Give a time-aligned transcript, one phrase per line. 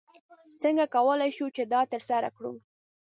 [0.61, 2.53] څنګه کولی شو چې دا ترسره کړو؟